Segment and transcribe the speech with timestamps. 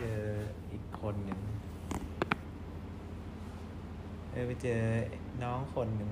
[0.00, 0.22] เจอ
[0.72, 1.40] อีกคนหนึ่ง
[4.30, 4.80] เออไปเจอ
[5.42, 6.10] น้องคนหนึ่ง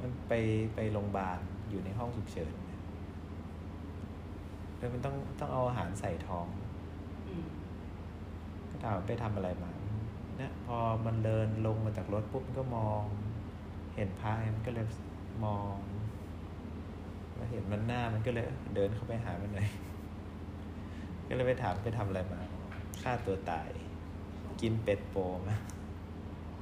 [0.00, 0.32] มันไป
[0.74, 1.38] ไปโรงพยาบาล
[1.70, 2.82] อยู่ในห้องฉุกเฉินเนี่ย
[4.76, 6.46] แล้วมันต้องต้องเอาอาหารใส่ท้อง
[7.28, 7.48] อืม
[8.70, 9.72] ก็ถามว่าไปทำอะไรมา
[10.36, 10.76] เนี่ยพอ
[11.06, 13.02] มันเดินลงมาจากรถปุ๊บมันก็มอง
[13.94, 14.86] เห็นพระมันก็เลย
[15.44, 15.76] มอง
[17.36, 18.44] แล้วเห็นมันหน้ามันก็เลย
[18.74, 19.68] เดินเข้าไปหามันหน่อย
[21.28, 22.40] ก็เลยไปถามไปทำอะไรมา
[23.04, 23.68] ฆ่าตัวตาย
[24.60, 25.16] กินเป็ดโป
[25.48, 25.56] มา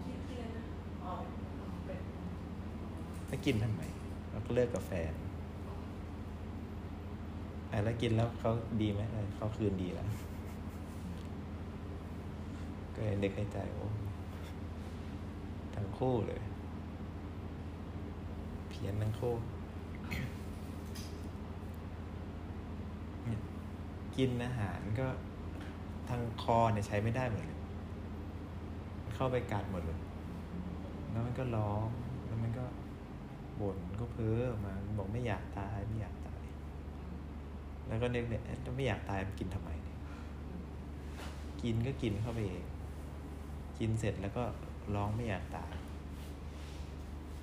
[0.04, 0.64] ชื่อชื่ออะไรนะ
[1.04, 1.12] อ๋อ
[1.84, 2.02] เป็น
[3.26, 3.82] แล้วกินทำไม
[4.30, 5.12] เราก็เลิกกับแฟน
[7.70, 10.06] อแล้วกินแล้วเขาดีไหมเออเขาคืนดีแล้ว
[12.94, 13.86] ก็เลยนึกในใจโอ้
[15.74, 16.42] ทั้งคู่เลย
[18.68, 19.34] เพี้ยนทั้งคู่
[24.16, 25.08] กินอาหารก็
[26.12, 27.58] ทางคอเนี่ยใช้ไม่ได้หมดเลย
[29.14, 29.98] เข้าไปกัดหมดเลย
[31.10, 31.86] แล้วมันก็ร้อง
[32.26, 32.64] แล้วมันก็
[33.60, 36.42] บ่นก็เพ้อออกมาบอกไม่อยากตายไม่อยากตาย
[37.86, 39.98] แล้วก็นึกเนี่ยเอ๊ะถ้าไม่อยากตายมันกินทำไมเนี่ย
[41.62, 42.66] กินก็กินเข้าไปเอง
[43.78, 44.42] กินเสร็จแล้วก็
[44.94, 45.72] ร้องไม่อยากตาย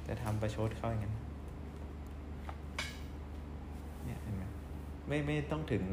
[0.07, 1.15] จะทำประชดเขาอย่างนั้น
[4.05, 4.43] เนี่ยเห็นไหม
[5.07, 5.83] ไม่ไม่ต้องถึง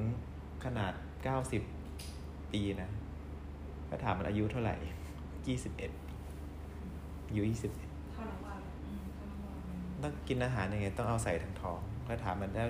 [0.64, 0.92] ขนาด
[1.24, 1.62] เก้าสิบ
[2.56, 2.90] ปีนะ
[3.90, 4.74] ก็ถามมันอายุเท่าไหร่
[5.46, 5.90] ยี่สิบเอ็ด
[7.28, 9.56] อายุยี่สิบเอ็ดเท่าน้ำวันอืมเท่าน้ำวัน
[10.02, 12.68] ต้องกินอาหารยังไง ต้องเอาใส่ทั้งท้องแล้วถามมันแล้ว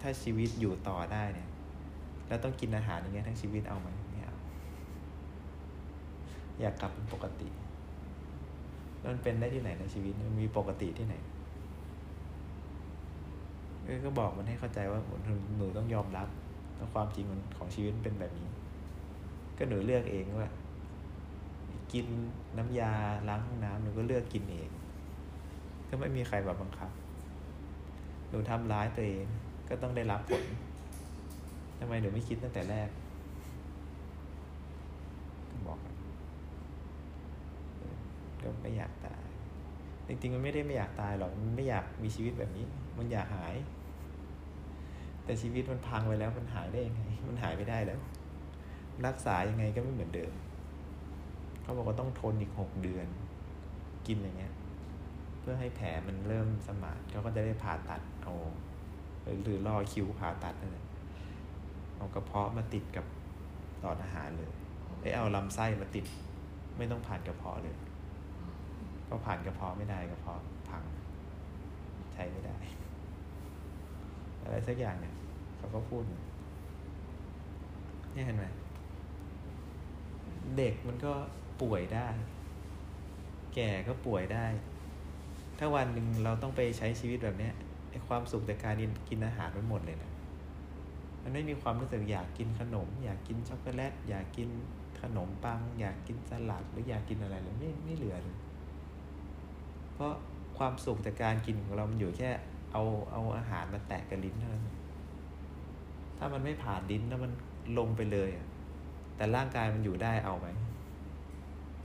[0.00, 1.48] ถ้าชีวิตอยู่ต่อได้เนี่ย
[2.28, 4.36] แล้วต้องกินอาหารอย่างเงี้ยทั้งชีวิตเอาไหมไม่เอา
[6.60, 7.48] อยากกลับเป็นปกติ
[9.00, 11.14] แล้วมันเป็นได้ที่ไหนในชีวิตมันมีปกติที่ไหน
[13.84, 16.28] เออก็บอกมันให้เข้าใจว่าหนูหนูต้องยอมรับ
[16.76, 18.48] แล้วความจริงมันของชีวิตมันเป็นแบบนี้
[19.62, 20.48] ก็หนูเลือกเองว่า
[21.92, 22.06] กิน
[22.58, 22.92] น้ำยา
[23.28, 24.70] ล้างห้องน้ำหนูก็เลือกกินเอง
[25.88, 26.90] ก็ไม่มีใครแบบบังคับ
[28.28, 29.26] หนูทำร้ายตัวเอง
[29.68, 30.44] ก็ต้องได้รับผล
[31.78, 32.88] ทำไมหนูไม่คิดตั้งแต่แรก
[35.66, 35.78] บอก
[37.76, 37.96] เออ
[38.42, 39.22] ก็ไม่อยากตาย
[40.06, 42.64] จริงๆมันไม่ได้ไม่อยากตายหรอกมันไม่อยากมีชีวิตแบบนี้
[42.98, 43.54] มันอยากหาย
[45.24, 48.00] แต่ชีวิตมันพังไปแล้วมันหายได้ยังไง มันหายไม่ได้แล้ว
[49.06, 50.32] รักษายังไงก็ไม่เหมือนเดิม
[51.62, 53.06] เขาบอกว่าต้องทนอีกหกเดือน
[54.06, 54.54] กินอย่างเงี้ย
[55.40, 58.34] เพื่อให้แผลมันเริ่มสมานเขาก็จะได้ผ่าตัดเอา
[59.42, 60.86] หรือรอคิวผ่าตัดนั่นแหละ
[61.96, 63.04] เอากระเพาะมาติดกับ
[63.80, 64.50] หลอดอาหารเลย
[65.00, 66.04] ไอ้เอาลำไส้มาติด
[66.78, 67.76] ไม่ต้องผ่านกระเพาะเลย
[69.04, 70.82] เพราะผ่านกระเพาะไม่ได้กระเพาะพัง
[72.12, 72.56] ใช้ไม่ได้
[74.42, 75.14] อะไรสักอย่างเนี่ย
[75.56, 78.44] เขาก็พูดเนี่ยเห็นไหม
[80.56, 81.12] เด็กมันก็
[81.62, 82.08] ป่วยได้
[83.54, 84.46] แก่ก็ป่วยได้
[85.58, 87.50] ถ้าวันหนึ่งเราต้องไปใช้ชีวิตแบบนี้
[87.90, 88.74] ไอ้ความสุขจากการ
[89.08, 90.10] กินอาหารมันหมดเลยนะ
[91.22, 94.48] มันไม่มีความรู้สึกอยากกินขนม อยากกินช็อกโกแลต อยากกิน
[95.00, 98.36] ขนมปัง อยากกินสลัดหรืออยากกินอะไรเลยไม่ไม่เหลือเลย
[99.94, 100.12] เพราะ
[100.58, 102.30] ความสุขจากการกินของเรามันอยู่แค่
[102.72, 102.82] เอา
[103.12, 104.64] เอาอาหารมาแตะกับลิ้นเท่านั้น
[106.18, 107.32] ถ้ามันไม่ผ่านลิ้นแล้วมัน
[107.78, 108.46] ลงไปเลยอะ
[109.22, 110.46] แต่ร่างกายมันอยู่ได้เอาไหม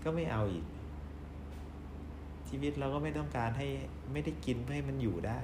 [0.03, 0.65] ก็ไม่เอาอีก
[2.49, 3.67] ชีวิตเราก็ไม่ต้องการให้
[4.11, 5.39] ไม่ได้กินเพื่อให้มันอยู่ได้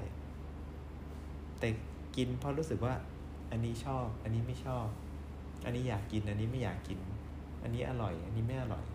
[1.59, 1.67] แต่
[2.15, 2.93] กินเพราะรู้สึกว่า
[3.51, 4.87] อันนี้ชอบ อันนี้ไม่ชอบ
[5.65, 6.99] อันนี้อยากกิน อันนี้ไม่อยากกิน
[7.63, 8.85] อันนี้อร่อย อันนี้ไม่อร่อย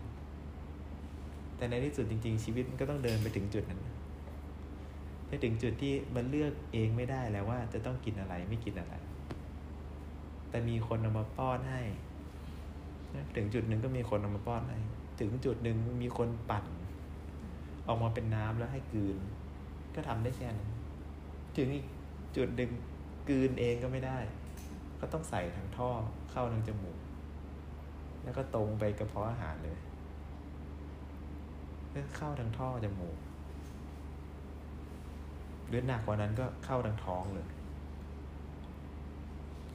[1.57, 3.81] แต่ในที่สุดจริง ๆ ชีวิตมันก็ต้องเดินไปถึงจุดนั้น
[5.27, 8.93] ไปถึงจุดที่มันเลือกเองไม่ได้แล้วว่าจะต้องกินอะไรไม่กินอะไร
[10.49, 11.83] แต่มีคนเอามาป้อนให้
[13.35, 14.79] ถึงจุดหนึ่งก็มีคนเอามาป้อนให้
[15.19, 16.65] ถึงจุดหนึ่งมีคนปั่น
[17.87, 19.17] ออกมาเป็นน้ำแล้วให้กลืน
[19.95, 20.71] ก็ทำได้แค่นั้น
[21.57, 21.85] ถึงอีก
[22.37, 22.71] จุดหนึ่ง
[23.29, 24.17] กลืนเองก็ไม่ได้
[24.99, 25.89] ก็ต้องใส่ทางท่อ
[26.31, 26.99] เข้าทางจมูก
[28.23, 29.77] แล้วก็ตรงไปกระเพาะอาหารเลย
[31.93, 33.17] ก็เข้าทางท่อจมูก
[35.67, 37.47] หรือหนักกว่านั้นก็เข้าทางท้องเลย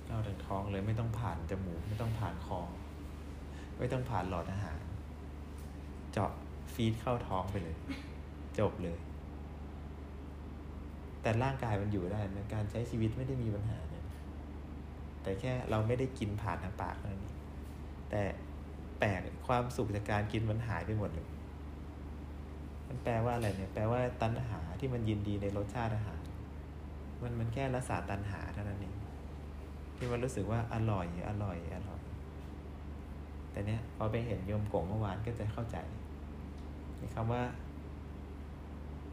[0.06, 2.60] เข้าทางท้องเลยไม่ต้องผ่านจมูกไม่ต้องผ่านคอ
[3.78, 4.78] ไม่ต้องผ่านหลอดอาหาร
[6.12, 6.30] เจาะ
[6.74, 7.76] ฟีดเข้าท้องไปเลย
[8.58, 8.98] จบเลย
[11.22, 14.06] แต่ร่างกายมันอยู่ได้นะการใช้ชีวิตไม่ได้มีปัญหาเนี่ย
[15.22, 17.24] แต่แค่เราไม่ได้กินผ่านทางปากเท่านั้น
[18.10, 18.22] แต่
[18.98, 21.28] แปลกความสุขจากการกินมันหายไปหมดเลย
[22.88, 26.22] มันแปลว่าอะไรเนี่ย แปลว่าตัณหาที่มันยินดีในรสชาติอาหาร
[27.22, 28.94] มันมันแค่รักษาตัณหาเท่านั้นเอง
[29.96, 31.93] ที่มันรู้สึกว่าอร่อยอร่อยอร่อย
[33.54, 35.76] แต่เนี้ยพอไปเห็นโยมโกงเมื่อวานก็จะเข้าใจ
[37.00, 37.42] มีคำว่า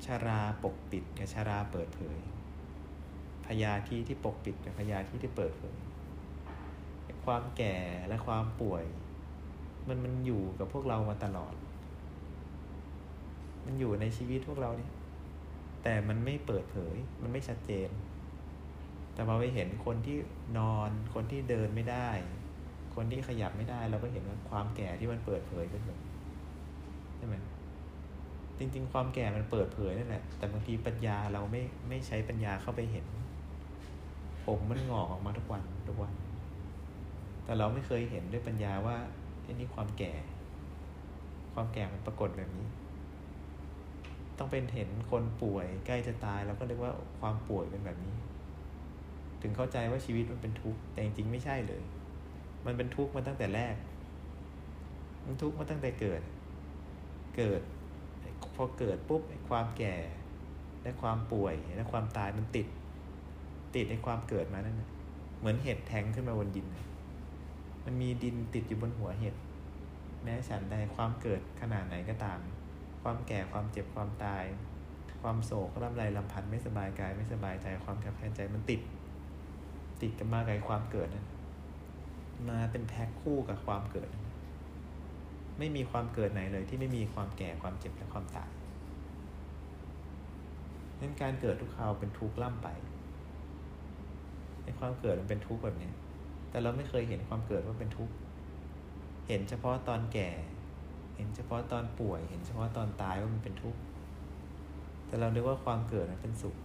[0.05, 2.17] ชาราปกปิดกับชาราเปิดเผย
[3.45, 5.77] พยาธิที่ปกปิดกับพยาธิที่เปิดเผย
[7.25, 7.75] ความแก่
[8.07, 8.83] และความป่วย
[9.87, 11.53] มันมันอยู่กับพวกเรามาตลอด
[13.65, 14.91] มันอยู่ในชีวิตพวกเราเนี่ย
[15.83, 17.89] แต่มันไม่เปิดเผย มันไม่ชัดเจน
[19.13, 20.17] แต่พอไปเห็นคนที่
[20.57, 22.09] นอน คนที่เดินไม่ได้
[22.95, 25.97] คนที่ขยับไม่ได้เราก็เห็นว่าความแก่ที่มันเปิดเผยขึ้นมา
[27.17, 27.35] ใช่ไหม
[28.57, 33.05] จริง ๆ ความแก่มันเปิดเผยนั่นแหละ แต่บางทีปัญญาเราไม่ไม่ใช้ปัญญาเข้าไปเห็น
[34.45, 36.13] ผมมันงอกออกมาทุกวันทุกวัน
[37.43, 38.97] แต่เราไม่เคยเห็นด้วยปัญญาว่า
[39.43, 40.13] ไอ้นี่ความแก่
[41.53, 42.67] ความแก่มันปรากฏแบบนี้
[44.37, 48.15] ต้องเป็นเห็นคนป่วยใกล้จะตายเราก็เรียกว่าความป่วยเป็นแบบนี้
[49.41, 51.81] ถึงเข้าใจว่าชีวิตมันเป็นทุกข์แต่จริงๆไม่ใช่เลย
[52.65, 53.75] มันเป็นทุกข์มาตั้งแต่แรก
[55.25, 56.21] มันทุกข์มาตั้งแต่เกิด
[57.37, 57.61] เกิด
[58.55, 59.95] พอเกิดปุ๊บความแก่
[60.83, 62.67] และความป่วย และความตายมันติด
[63.75, 64.89] ติดในความเกิดมานั่นนะ
[65.39, 66.67] เหมือนเห็ดแทงขึ้นมาบนดิน
[67.85, 69.35] มันมีดินติดอยู่บนหัวเห็ด
[70.23, 72.39] แม้ฉันใดความเกิดขนาดไหนก็ตาม
[73.01, 74.43] ความแก่ความเจ็บความตาย
[75.21, 78.81] ความโศกร่ำไรลำพันธ์ไม่สบายกายไม่สบายใจความขับแค้นใจมันติด
[80.01, 81.25] ติดกันมากับไอ้ความเกิดนั้น
[82.49, 84.09] มาเป็นแพ็คคู่กับความเกิด
[85.59, 88.49] ไม่มีความเกิดไหนเลย ที่ไม่มีความแก่ความเจ็บและความตาย
[90.99, 92.67] นั้นการเกิดทุกคราวเป็นทุกข์ล่ำไป
[94.63, 95.91] ในความเกิดมันเป็นทุกข์แบบนี้
[96.49, 98.13] แต่เราไม่เคยเห็นความเกิดว่าเป็นทุกข์
[99.27, 100.29] เห็นเฉพาะตอนแก่
[101.15, 103.79] เห็นเฉพาะตอนป่วย เห็นเฉพาะตอนตายว่ามันเป็นทุกข์
[105.07, 106.55] แต่เราเรียกว่าความเกิดมันเป็นสุข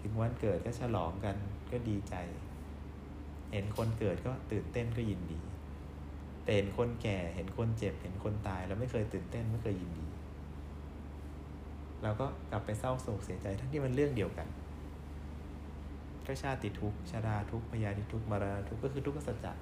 [0.00, 1.36] ถึงวันเกิดก็ฉลองกัน
[1.72, 2.14] ก็ดีใจ
[3.52, 5.38] เห็นคนเกิดก็ตื่นเต้นก็ยินดี
[6.44, 10.06] แต่เห็นคนแก่เห็นคนเจ็บ เห็นคนตายเราไม่เคยตื่นเต้นไม่เคยยินดี
[12.02, 14.48] เราก็กลับไปเศร้าโศกเสียใจทั้งที่มันเรื่องเดียวกัน
[16.26, 19.52] ก็ชาติทุกข์ชาราทุกข์พยาธิทุกข์มรณะทุกข์ก็คือทุกขสัจจะ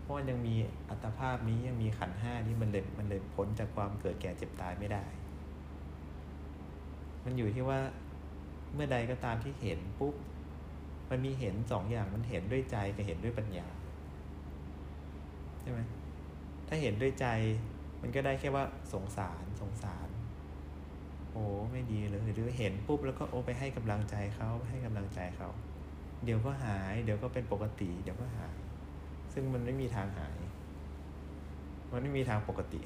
[0.00, 0.54] เพราะมันยังมี
[0.88, 5.04] อัตภาพนี้ยังมีขันห้านี่มันเลยมันเลยพ้นจากความเกิดแก่เจ็บตายไม่ได้
[7.24, 7.78] มันอยู่ที่ว่า
[8.74, 10.14] เมื่อใดก็ตามที่เห็นปุ๊บ
[11.12, 13.66] มันมีเห็นสองอย่างมันเห็นด้วยใจกับเห็นด้วยปัญญา
[15.60, 15.78] ใช่ไหม
[16.68, 17.26] ถ้าเห็นด้วยใจ
[18.00, 20.08] มันก็ได้แค่ว่าสงสารสงสาร
[21.32, 25.48] โอ้ไม่ดีเลยหรือเห็นปุ๊บแล้วก็โอ้ไปให้กำลังใจเขาให้กำลังใจเขา
[26.24, 28.56] เดี๋ยวก็หาย เดี๋ยวก็เป็นปกติ เดี๋ยวก็หาย
[29.32, 30.38] ซึ่งมันไม่มีทางหาย
[31.92, 32.80] มันไม่มีทางปกติ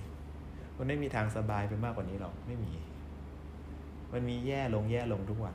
[0.78, 2.72] มันไม่มีทางสบายไปมากกว่านี้หรอกไม่มี
[4.12, 5.54] มันมีแย่ลงแย่ลงทุกวัน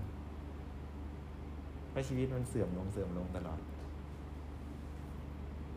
[1.92, 3.60] เพราะชีวิตมันเสื่อมลงเสื่อมลงตลอด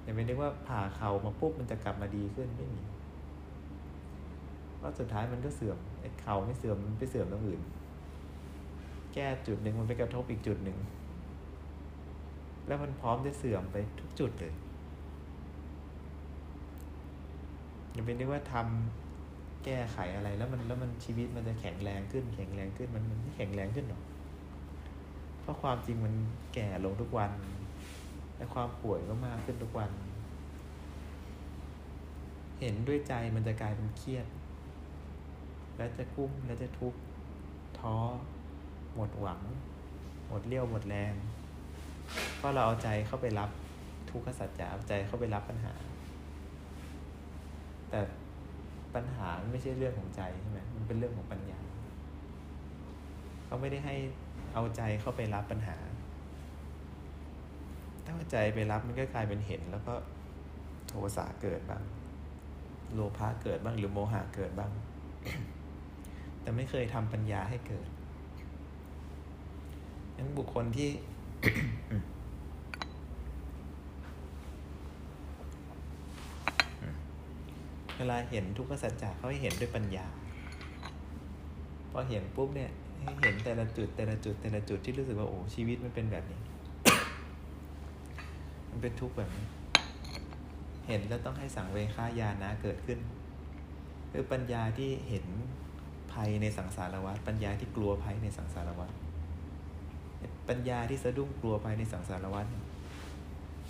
[0.03, 2.83] อย่าไปนึกว่าผ่าเข่ามาปุ๊บมันจะกลับมาดีขึ้นไม่มี
[4.79, 7.61] เพราะสุดท้ายมันก็เสื่อมไอ้เข่าไม่เสื่อมมันไปเสื่อมตรงอื่น
[9.15, 10.79] แก้จุดหนึ่งมันไปกระทบอีกจุดหนึ่ง
[12.67, 14.55] แล้วมันพร้อมจะเสื่อมไปทุกจุดเลย
[17.93, 24.03] อย่าไปนึกว่าทำแก้ไขอะไรแล้วมันแล้วมันชีวิตมันจะแข็งแรงขึ้น แข็งแรงขึ้นมันมันไม่แข็งแรงขึ้นหรอก
[25.45, 26.15] เพราะความจริงมัน
[26.55, 27.31] แก่ลงทุกวัน
[28.37, 29.91] และความป่วยก็มากขึ้นทุกวัน
[32.61, 34.27] เห็นด้วยใจมันจะกลายเป็นเครียด
[35.77, 36.99] แล้วจะกุ้มแล้วจะทุกข์
[37.79, 37.97] ท้อ
[38.95, 39.41] หมดหวัง
[40.29, 41.15] หมดเลี้ยวหมดแรง
[42.37, 43.51] เพราะเราเอาใจเข้าไปรับ
[44.11, 45.73] ทุกขสัจจะเอาใจเข้าไปรับปัญหา
[47.91, 48.01] แต่
[48.95, 51.61] ปัญหาไม่ใช่เรื่องของใจใช่ไหมมันเป็นเรื่องของปัญญา
[53.47, 53.97] เขาไม่ได้ให้
[54.55, 55.77] เอาใจเข้าไปรับปัญหา
[58.05, 59.95] ถ้าใจไปรับมันก็กลายเป็นเห็น แล้วก็
[60.89, 61.83] โทสะเกิดบ้าง
[62.95, 64.71] โลภะเกิดบ้างหรือโมหะเกิดบ้าง
[66.41, 67.89] แต่ไม่เคยทำปัญญาให้เกิด
[70.17, 70.91] นั้นบุคคลที่
[77.97, 80.07] เวลาเห็นทุกขสัจจะเขาให้เห็นด้วยปัญญา
[81.91, 82.71] พอเห็นปุ๊บเนี่ย
[83.05, 86.41] ให้เห็นแต่ละจุดแต่ละจุดแต่ละจุดที่รู้สึกว่าโอ้ชีวิตมันเป็นแบบนี้
[88.71, 89.47] มันเป็นทุกข์แบบนี้
[90.89, 92.99] เห็นแล้วต้องให้สังเวคายานะเกิดขึ้น
[94.11, 95.27] คือปัญญาที่เห็น
[96.13, 98.91] ภัยในสังสารวัฏปัญญาที่กลัวภัยในสังสารวัฏ
[100.49, 102.47] ปัญญาที่สะดุ้งกลัวภัยในสังสารวัฏ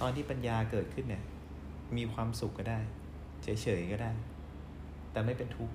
[0.00, 1.22] ตอนที่ปัญญาเกิดขึ้นเนี่ย
[1.96, 2.78] มีความสุขก็ได้
[3.42, 4.10] เฉยๆก็ได้
[5.12, 5.74] แต่ไม่เป็นทุกข์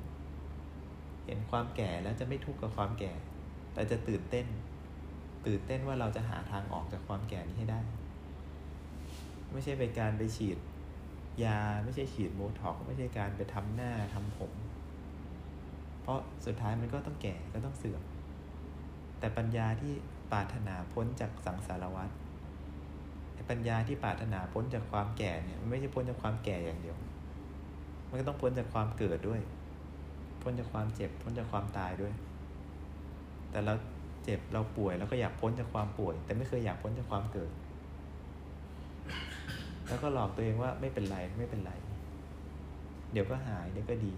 [1.25, 3.12] เห็นความแก่แล้วจะไม่ทุกข์กับความแก่
[3.79, 4.48] แต่จะตื่นเต้น
[5.45, 7.79] ตื่นเต้นว่าเราจะหาทางออกจากความแก่นี้ให้ได้
[9.51, 10.57] ไม่ใช่เป็นการไปฉีด
[11.43, 14.53] ยาไม่ใช่ฉีดโบท็อกไม่ใช่การไปทำหน้าทำผม
[16.01, 18.01] เพราะสุดท้ายมันก็ต้องแก่ก็ต้องเสื่อม
[19.19, 19.93] แต่ปัญญาที่
[20.31, 22.09] ปรารถนาพ้นจากสังสารวัฏ
[23.50, 26.98] ปัญญาที่ปรารถนาพ้นจากความแก่เนี่ยมันไม่ใช่พ้นจากความแก่อย่างเดียว
[28.09, 29.41] มันก็ต้องพ้นจากความเกิดด้วย
[30.41, 32.15] พ้นจากความเจ็บ พ้นจากความตายด้วย
[33.51, 33.74] แต่เรา
[34.24, 37.51] เจ็บเราป่วยเราก็อยากพ้นจากความป่วย แต่ไม่เคยอยากพ้นจากความเกิด
[39.88, 41.72] แล้วก็หลอกตัวเองว่าไม่เป็นไรไม่เป็นไร
[43.12, 44.13] เดี๋ยวก็หายเดี๋ยวก็ดี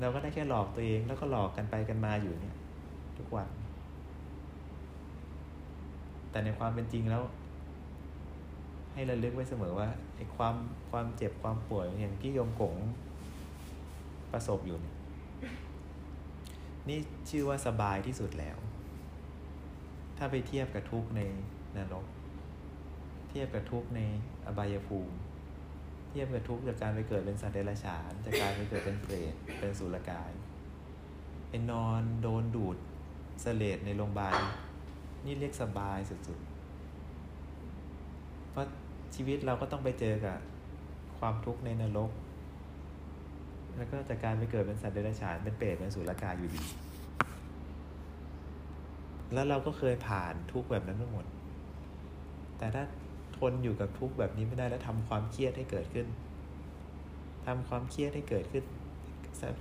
[0.00, 2.56] เราก็ได้แค่หลอกตัวเองแล้วก็หลอกกันไปกันมาอยู่เนี่ย
[3.18, 3.48] ทุกวัน
[6.30, 7.22] แต่ในความเป็นจริงแล้ว
[8.92, 10.54] ให้ระลึกไว้เสมอว่าไอ้ความ
[10.90, 12.74] ความเจ็บความป่วยอย่างที่โยมกง
[14.32, 14.93] ประสบอยู่เนี่ย
[16.88, 16.98] นี่
[17.30, 18.56] ชื่อว่าสบายที่สุดแล้ว
[20.18, 21.20] ถ้าไปเทียบกับทุกใน
[21.76, 22.06] นรก
[23.30, 24.00] เทียบกับทุกใน
[24.46, 25.16] อบายภูมิ
[26.10, 30.32] เทียบกับทุกจากการไปเกิดเป็นสัตว์เดรัจฉาน จากการไปเกิดเป็นเปรต เป็นสุรกาย
[31.48, 32.76] ไอ้นอนโดนดูด
[33.42, 34.40] เสลดในโรงพยาบาล
[35.24, 38.66] นี่เรียกสบายสุดๆ เพราะ
[39.14, 40.38] ชีวิตเราก็ต้องไปเจอกับ
[41.18, 42.10] ความทุกข์ในนรก
[43.76, 46.62] แล้วก็จากการไปเกิดเป็นสัตว์เดรัจฉานเป็นเปรตเป็นสุรกายอยู่ดี
[49.34, 51.26] แล้วเราก็เคยผ่านทุกแบบนั้นมาหมด
[52.58, 52.84] แต่ถ้า
[53.38, 56.06] ทนอยู่กับทุกแบบนี้ไม่ได้แล้วทำความเครียดให้เกิดขึ้น
[57.46, 58.64] ทำความเครียดให้เกิดขึ้น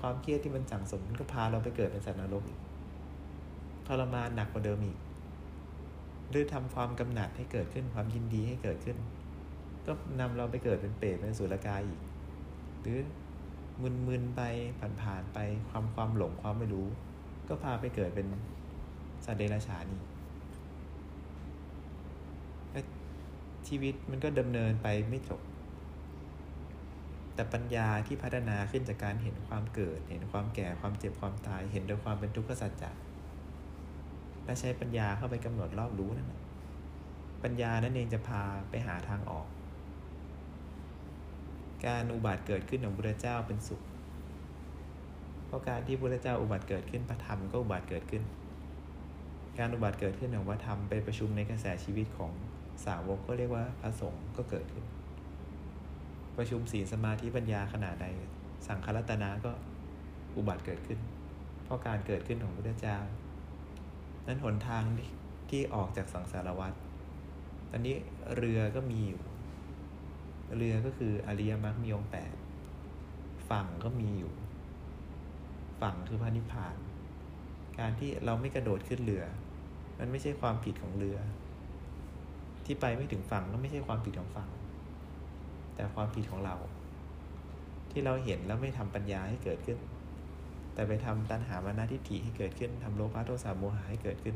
[0.01, 2.59] ความเครียดที่มันสั่งสมมันก็พาเราไปเกิดเป็นสัตว์นรกอีก
[3.87, 4.97] ทรมานหนักกว่าเดิมอีก
[6.29, 8.97] หรือทำความกำหนัดให้เกิดขึ้น ความยินดีให้เกิดขึ้น
[9.85, 11.99] ก็นำเราไปเกิดเป็นเปรตเป็นสุรกายอีก
[12.81, 12.99] หรือ
[13.81, 14.41] มึนๆไป
[15.01, 15.39] ผ่านๆไป
[15.69, 16.87] ความความหลงความไม่รู้
[17.47, 18.27] ก็พาไปเกิดเป็น
[19.25, 20.03] สัตว์เดรัจฉานอีก
[23.67, 25.41] ชีวิตมันก็ดำเนินไปไม่จบ
[27.35, 32.91] แต่ปัญญาที่พัฒนาขึ้นจากการเห็นความเกิด เห็นความแก่ความเจ็บความตาย เห็นโดยความเป็นทุกข์สัจจะ
[34.45, 36.33] และใช้ปัญญาเข้าไปกำหนดรอบรู้นั่น
[37.43, 39.47] ปัญญานั่นเองจะพาไปหาทางออก
[41.87, 43.81] การอุบัติเกิดขึ้นของพระเจ้าเป็นสุข
[45.47, 48.23] เพราะการที่พระเจ้าอุบัติเกิดขึ้นพระธรรมก็อุบัติเกิดขึ้น
[49.59, 52.31] การอุบัติเกิดขึ้นของพระธรรมไปประชุมในกระแสชีวิตของ
[52.85, 54.85] สาวกก็เรียกว่าพระสงฆ์ก็เกิดขึ้น
[56.37, 58.05] ประชุมศีลสมาธิปัญญาขนาดใด
[58.67, 59.51] สังฆรัตนาก็
[60.37, 60.99] อุบัติเกิดขึ้น
[61.63, 62.97] เพราะการเกิดขึ้นของพระเจ้า
[64.27, 64.83] นั้นหนทาง
[65.49, 66.73] ที่ออกจากสังสารวัฏ
[67.69, 67.95] ตอนนี้
[68.37, 69.21] เรือก็มีอยู่
[70.57, 72.33] เรือก็คืออริยมรรคมีองแปด
[73.49, 74.33] ฝั่งก็มีอยู่
[75.81, 76.75] ฝั่งคือพระนิพพาน
[77.79, 79.23] การที่เราไม่กระโดดขึ้นเรือ
[79.99, 81.17] มันไม่ใช่ความผิดของเรือ
[82.65, 84.49] ที่ไปไม่ถึงฝั่งก็ไม่ใช่ความผิดของฝั่ง
[85.75, 86.55] แต่ความผิดของเรา
[87.91, 89.77] ที่เราเห็นแล้วไม่ทำปัญญาให้เกิดขึ้น
[90.73, 94.35] แต่ไปทำตัณหามานาทิฏฐิให้เกิดขึ้นทำโลภะโทสะโมหะให้เกิดขึ้น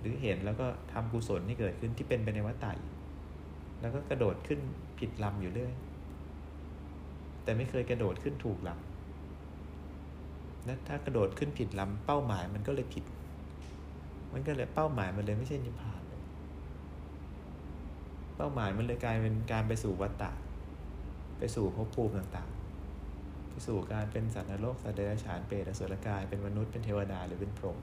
[0.00, 2.72] หรือเห็นแล้วก็ทำกุศลให้เกิดขึ้นที่เป็นไปในวัฏฏะ
[3.80, 4.60] แล้วก็กระโดดขึ้น
[4.98, 5.72] ผิดลำอยู่เรื่อย
[7.42, 13.04] แต่ไม่เคยกระโดดขึ้นถูกลำและถ้ากระโดดขึ้นผิดลำเป้าหมายมันก็เลยผิด
[14.32, 16.02] มันก็เลยเป้าหมายมันเลยไม่ใช่นิพพาน
[18.36, 20.30] เป้าหมายมันเลยกลายเป็นการไปสู่วัฏฏะ
[21.38, 27.78] ไปสู่ภพภูมิต่างๆ ไปสู่การเป็นสัตว์นรกสัตว์เดรัจฉานเปรตอสุรกาย เป็นมนุษย์เป็นเทวดาหรือเป็นพรหม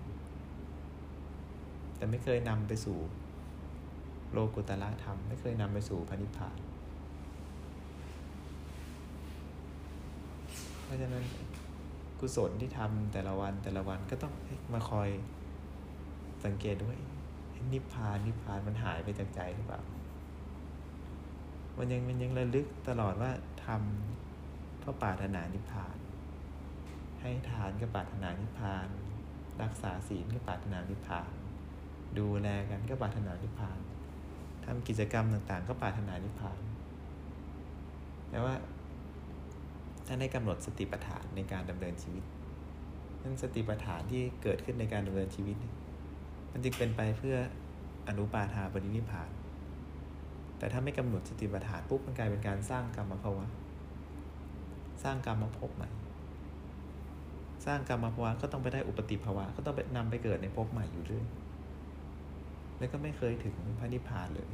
[1.98, 2.98] แต่ไม่เคยนำไปสู่
[4.32, 6.58] โลกุตละธรรม ไม่เคยนำไปสู่พระนิพพาน
[10.84, 11.24] เพราะฉะนั้น
[12.20, 14.34] กุศลที่ทำแต่ละวันแต่ละวันก็ต้อง
[14.74, 15.10] มาคอย
[16.46, 16.98] สังเกตด้วย
[17.74, 19.82] นิพพานนิพพานมันหายไปจากใจหรือเปล่า
[21.78, 23.32] มันยังมันยังระลึกตลอดว่า
[23.66, 25.98] ทำเพราะปรารถนานิพพาน
[27.22, 28.88] ให้ทานก็ปรารถนานิพพาน
[29.62, 31.32] รักษาศีลก็ปรารถนานิพพาน
[32.18, 33.80] ดูแลกันก็ปรารถนานิพพาน
[34.66, 36.60] ทำกิจกรรมต่างๆ ก็ปรารถนานิพพาน
[38.30, 38.54] แต่ว่า
[40.08, 42.24] ถ้าได้กำหนดสติปัฏฐานในการดำเนินชีวิต
[43.22, 45.58] นั่นสติปัฏฐานที่เกิดขึ้นในการดำเนินชีวิต
[46.52, 47.38] มันจึงเป็นไปเพื่อ
[48.08, 49.30] อนุปาทาปรินิพพาน
[50.58, 53.46] แต่ถ้าไม่กำหนดสติปัฏฐานปุ๊บมันกลายเป็นการสร้างกรรมภาวะ
[55.04, 55.90] สร้างกรรมภพใหม่
[57.66, 61.26] สร้างกรรมภาวะก็ต้องไปได้อุปติภาวะ ก็ต้องไปนำไปเกิดในภพใหม่อยู่เรื่อย
[62.78, 64.50] แล้วก็ไม่เคยถึงพระนิพพานเลย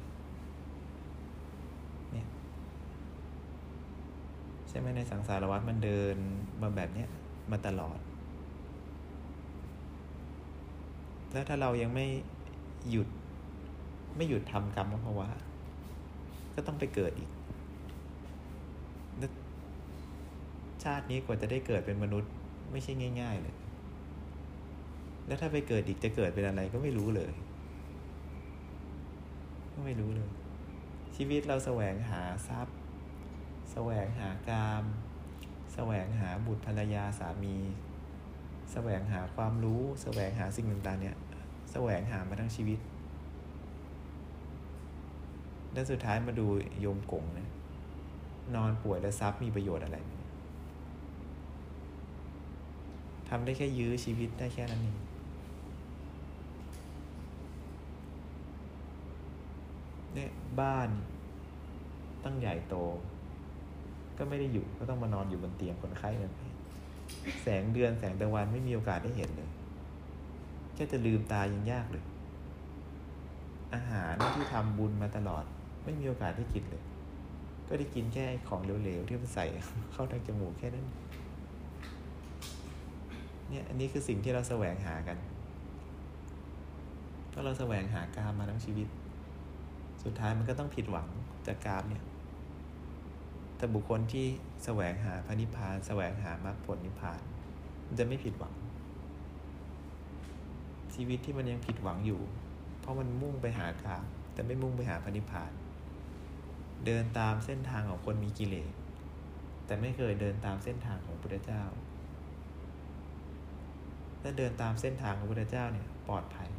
[2.11, 2.27] เนี่ย
[4.69, 6.15] ใช่ไหมในสังสารวัฏมันเดิน
[6.61, 7.09] มาแบบเนี้ย
[7.51, 7.99] มาตลอด
[11.31, 12.05] แล้วถ้าเรายังไม่
[12.89, 13.07] หยุด
[14.15, 15.27] ไม่หยุดทำกรรมภาวะ
[16.55, 17.29] ก็ต้องไปเกิดอีก
[20.83, 22.31] ชาตินี้กว่าจะได้เกิดเป็นมนุษย์
[22.71, 23.55] ไม่ใช่ง่าย ๆ เลย
[25.27, 27.31] แล้วถ้าไปเกิดอีกจะเกิดเป็นอะไรก็ไม่รู้เลย
[29.85, 30.29] ไม่รู้เลย
[31.15, 32.75] ชีวิตเราแสวงหาทรัพย์
[33.71, 34.83] แสวงหากาม
[35.73, 37.57] แสวงหาบุตรภรรยาสามี
[38.71, 41.15] แสวงหาความรู้ แสวงหาสิ่งต่างๆเนี่ย
[41.71, 42.79] แสวงหามาทั้งชีวิต
[45.73, 46.47] แล้วสุดท้ายมาดู
[46.79, 47.49] โยมกงนี่ย
[48.55, 49.97] นอนป่วยแล้วทรัพย์มีประโยชน์อะไร
[53.29, 54.97] ทำได้แค่ยื้อชีวิตได้แค่นั้นเอง
[60.15, 60.29] เนี่ย
[60.59, 60.89] บ้าน
[62.23, 62.75] ตั้งใหญ่โต
[64.17, 66.33] ก็ไม่ได้อยู่ก็ต้องมานอนอยู่บนเตียงคนไข้นั่น
[67.43, 69.49] แสงเดือนแสงตะวันไม่มีโอกาสได้เห็นเลย
[70.73, 72.03] แค่จะลืมตายังยากเลย
[73.73, 75.43] อาหารที่ทำบุญมาตลอด
[75.83, 76.83] ไม่มีโอกาสได้กินเลย
[77.67, 79.45] ก็ได้กินแค่ของเหลวๆที่มันใส่
[79.93, 80.87] เข้าทางจมูกแค่นั้น
[83.49, 85.17] เนี่ยอันนี้คือสิ่งที่เราแสวงหากัน
[87.33, 88.87] ก็เราแสวงหากามมาทั้งชีวิต
[90.03, 91.07] สุดท้ายมันก็ต้องผิดหวัง
[91.47, 92.03] จากกามเนี่ย
[93.57, 94.25] แต่บุคคลที่
[94.63, 97.21] แสวงหาพระนิพพานแสวงหามรรคผลนิพพาน
[97.87, 98.53] มันจะไม่ผิดหวัง
[100.93, 102.21] ชีวิตที่มันยังผิดหวังอยู่
[102.79, 105.51] เพราะมันมุ่งไปหากามแต่ไม่มุ่งไปหาพระนิพพาน
[106.85, 108.71] เดินตามเส้นทางของคนมีกิเลส
[109.65, 111.63] แต่ไม่เคยเดินตามเส้นทางของพระเจ้า
[114.21, 116.49] ถ้าเดินตามเส้นทางของพระเจ้าเนี่ยปลอดภัย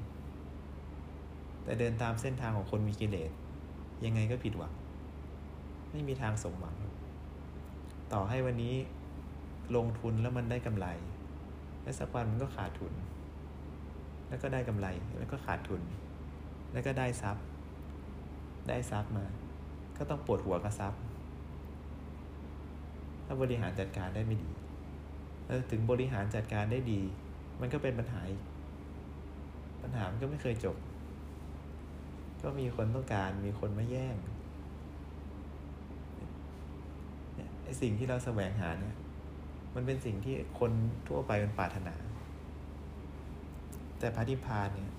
[1.65, 3.31] แต่เดินตามเส้นทางของคนมีกิเลส
[4.05, 4.73] ยังไงก็ผิดหวัง
[5.91, 6.77] ไม่มีทางสมหวัง
[8.13, 8.75] ต่อให้วันนี้
[9.77, 10.87] ลงทุนแล้วมันได้กำไร
[11.83, 12.93] แล้วสักวันมันก็ขาดทุน
[14.29, 14.87] แล้วก็ได้กำไร
[15.19, 15.83] แล้วก็ขาดทุน
[16.73, 17.45] แล้วก็ได้ทรัพย์
[18.69, 19.27] ได้ทรัพย์มา
[19.97, 21.01] ก็ต้องปวดหัวกับทรัพย์
[23.27, 24.51] ถ้าบริหารจัดการได้ไม่ดี
[25.47, 27.01] เออถึงบริหารจัดการได้ดี
[27.61, 28.21] มันก็เป็นปัญหา
[29.83, 30.77] ปัญหามันก็ไม่เคยจบ
[32.43, 34.17] ก็มีคนต้องการมีคนมาแย่ง
[37.65, 38.97] ไอสิ่งที่เราแสวงหาเนี่ย
[39.75, 40.73] มันเป็นสิ่งที่คน
[41.09, 41.95] ทั่วไปมันปรารถนา
[43.99, 44.93] แต่พระนิพพานเนี่ย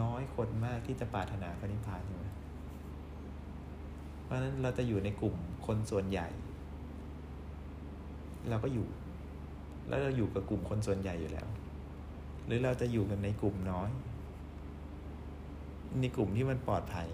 [0.00, 2.26] น้อยคนมากที่จะปรารถนาพระนิพพานใช่ไหม
[4.22, 6.28] เพราะฉะนั้นเราจะอยู่ในกลุ่มคนส่วนใหญ่
[8.48, 8.86] เราก็อยู่
[9.88, 11.46] แล้วเราอยู่กับกลุ่มคนส่วนใหญ่อยู่แล้ว
[12.46, 13.90] หรือเราจะอยู่กันในกลุ่มน้อย
[16.00, 17.08] ในกลุ่มที่มันปลอดภัย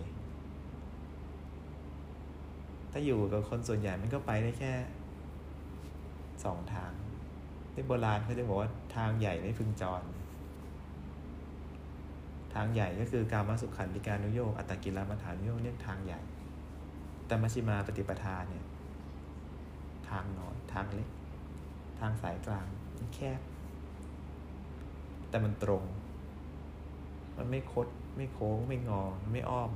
[2.90, 4.72] ถ้าอยู่กับคนส่วนใหญ่มันก็ไปได้แค่
[6.44, 6.92] สองทาง
[7.72, 10.02] ที่โบราณเขาจะบอกว่าทางใหญ่ไม่พึงจร
[12.54, 16.20] ทางใหญ่ก็คือการมาสุขันติการนุโยกอัตตกิลมัฏฐานุโยกเนี่ยทางใหญ่
[17.26, 18.64] แต่มัชฌิมาปฏิปทาเนี่ย
[20.08, 21.08] ทางน้อยทางเล็ก
[22.00, 23.40] ทางสายกลางมันแคบ
[25.28, 25.82] แต่มันตรง
[27.36, 29.70] มันไม่คด ไม่โค้งไม่งอไม่อ้อม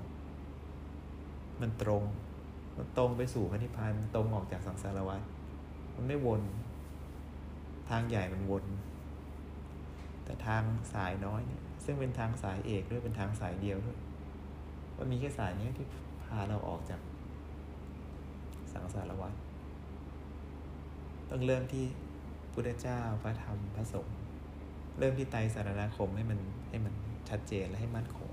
[1.60, 2.02] มันตรง
[2.76, 5.20] มันตรงไปสู่พระนิพพานมันตรงออกจากสังสารวัฏ
[5.94, 6.42] มันไม่วน
[7.90, 8.64] ทางใหญ่มันวน
[10.24, 10.62] แต่ทาง
[10.94, 13.98] สายน้อยเนี่ย ซึ่งเป็นทางสายเอกด้วยเป็นทางสายเดียวด้วย
[14.98, 15.86] มันมีแค่สายนี้ที่
[16.24, 17.00] พาเราออกจาก
[18.72, 19.32] สังสารวัฏ
[21.30, 21.84] ต้องเริ่มที่
[22.52, 24.16] พุทธเจ้าพระธรรมพระสงฆ์
[24.98, 26.94] เริ่มที่ไตสารณคมให้มันให้มัน
[27.30, 28.30] ชัดเจนและให้มั่นคง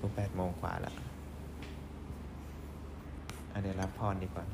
[0.00, 0.94] ก็แปดโมงกว่าแล้ว
[3.52, 4.44] อันเดี๋ยวรับพรดีกว่า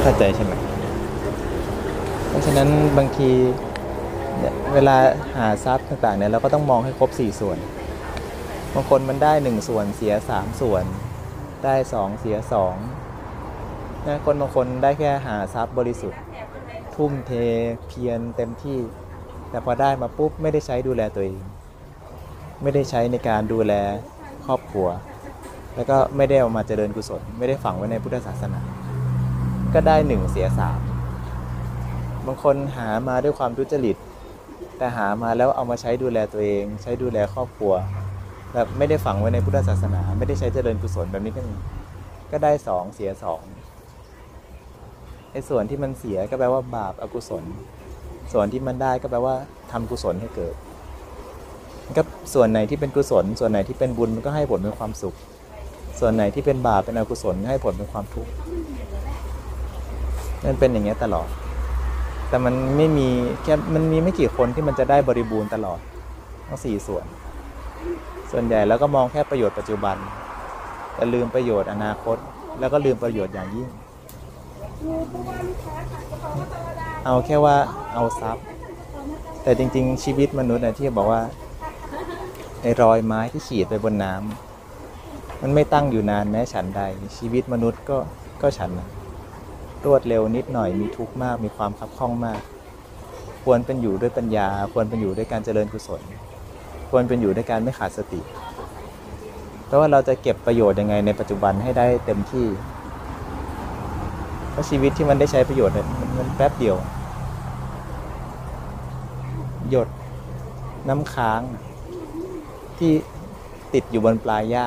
[0.00, 0.52] เข้าใจใช่ไหม
[2.28, 2.68] เพราะฉะนั้น
[2.98, 3.30] บางที
[4.38, 4.96] เนี่ยเวลา
[5.36, 7.58] หาทรัพย์ต่างๆเนี่ยเราก็ต้องมองให้ครบสี่ส่วน
[8.74, 10.84] บางคนมันได้หนึ่งส่วนเสียสามส่วน
[11.64, 12.76] ได้สองเสียสอง
[14.06, 16.20] นะคนบางคนได้แค่หาทรัพย์บริสุทธิ์
[16.94, 17.32] ทุ่มเท
[17.88, 18.78] เพียรเต็มที่
[19.50, 21.42] แต่พอได้มาปุ๊บไม่ได้ใช้ดูแลตัวเอง
[22.62, 23.72] ไม่ได้ใช้ในการดูแล
[24.46, 24.88] ครอบครัว
[25.74, 28.60] แล้วก็ไม่ได้เอามาเจริญกุศล ไม่ได้ฝังไว้ในพุทธศาสนา
[29.74, 30.80] ก็ได้หนึ่งเสียสาม
[32.26, 33.96] บางคนหามาด้วยความทุจริต
[34.78, 37.72] แต่หามาแล้วเอามาใช้ดูแลตัวเอง ใช้ดูแลครอบครัว
[38.54, 41.54] แบบไม่ได้ฝังไว้ในพุทธศาสนา ไม่ได้ใช้เจริญกุศลแบบนี้ก็มี
[42.32, 43.42] ก็ได้สองเสียสอง
[45.32, 47.44] ไอ้ส่วนที่มันเสียก็แปลว่าบาปอกุศล
[48.32, 49.34] ส่วนที่มันได้ก็แปลว่า
[49.72, 50.54] ทำกุศลให้เกิด
[51.96, 52.02] ก็
[52.34, 55.14] ส่วนไหนที่เป็นกุศล ส่วนไหนที่เป็นบุญมันก็ให้ผลเป็นความสุข
[56.00, 58.32] ส่วนไหนที่เป็นบาปเป็นอกุศลให้ผลเป็นความทุกข์
[60.44, 61.28] มันเป็นอย่างเงี้ยตลอด
[62.28, 63.08] แต่มันไม่มี
[63.42, 65.78] แค่มันมีไม่กี่คนที่มันจะได้บริบูรณ์ตลอด
[66.46, 67.04] ทั้งสี่ส่วน
[68.32, 69.96] ส่วนใหญ่แล้วก็มองแค่ประโยชน์ปัจจุบัน
[70.94, 72.16] แต่ลืมประโยชน์อนาคต
[72.58, 73.68] แล้วก็ลืมประโยชน์อย่างยิ่ง
[77.04, 77.56] เอาแค่ว่า
[77.94, 78.44] เอาทรัพย์
[79.42, 81.22] แต่จริง ๆ ชีวิตมนุษย์นะที่บอกว่า
[82.62, 86.82] ไอ้รอยไม้ที่ขีดไปบนน้ำมันไม่ตั้งอยู่นานแม้ฉันใด
[87.16, 87.98] ชีวิตมนุษย์ก็
[88.42, 88.88] ก็ฉันนะ
[89.84, 92.40] รวดเร็วนิดหน่อยมีทุกข์มากมีความคับข้องมาก
[93.44, 96.02] ควรเป็นอยู่ด้วยปัญญา ควรเป็นอยู่ด้วยการเจริญกุศล
[96.90, 98.20] ควรเป็นอยู่ด้วยการไม่ขาดสติ
[99.66, 102.46] เพราะว่าเราจะเก็บประโยชน์ยังไงในปัจจุบันให้ได้เต็มที่
[104.50, 106.76] เพราะชีวิตที่มันได้ใช้ประโยชน์เนี่ยมันมันแป๊บเดียว
[109.70, 109.88] หยด
[110.88, 111.40] น้ำค้าง
[112.78, 112.92] ที่
[113.74, 114.66] ติดอยู่บนปลายหญ้า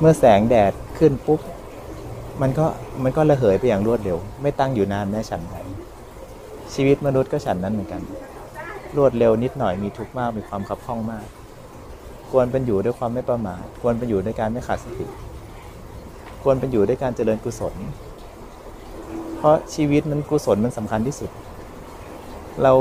[0.00, 1.40] เมื่อแสงแดดขึ้นปุ๊บ
[2.42, 2.66] มันก็
[3.02, 5.56] มันก็ระเหยไปอย่างรวดเร็ว ไม่ตั้งอยู่นานแม้ฉันใด
[6.74, 8.02] ชีวิตมนุษย์ก็ฉันนั้นเหมือนกัน
[8.96, 11.26] รวดเร็วนิดหน่อยมีทุกข์มากมีความขับข้องมาก
[12.30, 15.06] ควรเป็นอยู่ด้วยความไม่ประมาทควรเป็นอยู่ด้วยการไม่ขาดสติ
[16.42, 17.74] ควรเป็นอยู่ด้วยการเจริญกุศล
[19.36, 21.30] เพราะชีวิตมันกุศลมันสำคัญที่สุด
[22.62, 22.72] เรา